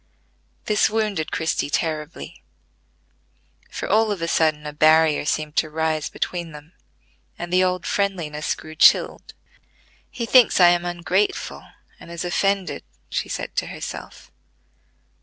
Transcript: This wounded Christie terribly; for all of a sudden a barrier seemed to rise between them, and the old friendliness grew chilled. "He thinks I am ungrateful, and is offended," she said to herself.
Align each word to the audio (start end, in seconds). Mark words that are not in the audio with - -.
This 0.65 0.89
wounded 0.89 1.31
Christie 1.31 1.69
terribly; 1.69 2.41
for 3.69 3.87
all 3.87 4.11
of 4.11 4.19
a 4.23 4.27
sudden 4.27 4.65
a 4.65 4.73
barrier 4.73 5.25
seemed 5.25 5.55
to 5.57 5.69
rise 5.69 6.09
between 6.09 6.53
them, 6.53 6.73
and 7.37 7.53
the 7.53 7.63
old 7.63 7.85
friendliness 7.85 8.55
grew 8.55 8.73
chilled. 8.73 9.35
"He 10.09 10.25
thinks 10.25 10.59
I 10.59 10.69
am 10.69 10.85
ungrateful, 10.85 11.67
and 11.99 12.09
is 12.09 12.25
offended," 12.25 12.81
she 13.11 13.29
said 13.29 13.55
to 13.57 13.67
herself. 13.67 14.31